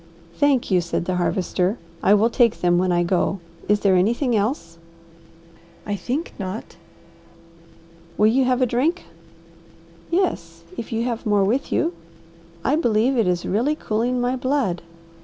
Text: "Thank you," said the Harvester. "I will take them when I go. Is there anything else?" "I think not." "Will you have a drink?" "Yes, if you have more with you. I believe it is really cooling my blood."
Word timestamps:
"Thank 0.35 0.71
you," 0.71 0.81
said 0.81 1.05
the 1.05 1.17
Harvester. 1.17 1.77
"I 2.01 2.15
will 2.15 2.31
take 2.31 2.61
them 2.61 2.79
when 2.79 2.91
I 2.91 3.03
go. 3.03 3.37
Is 3.69 3.81
there 3.81 3.95
anything 3.95 4.35
else?" 4.35 4.79
"I 5.85 5.95
think 5.95 6.33
not." 6.39 6.75
"Will 8.17 8.25
you 8.25 8.43
have 8.45 8.63
a 8.63 8.65
drink?" 8.65 9.03
"Yes, 10.09 10.63
if 10.75 10.91
you 10.91 11.03
have 11.03 11.27
more 11.27 11.43
with 11.43 11.71
you. 11.71 11.93
I 12.65 12.75
believe 12.77 13.15
it 13.15 13.27
is 13.27 13.45
really 13.45 13.75
cooling 13.75 14.19
my 14.19 14.35
blood." 14.35 14.81